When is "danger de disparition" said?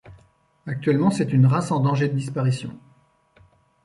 1.79-2.75